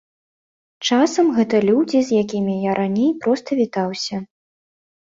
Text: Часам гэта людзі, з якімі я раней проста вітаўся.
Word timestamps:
Часам 0.89 1.25
гэта 1.37 1.61
людзі, 1.69 2.03
з 2.09 2.23
якімі 2.23 2.59
я 2.69 2.81
раней 2.83 3.15
проста 3.23 3.63
вітаўся. 3.65 4.15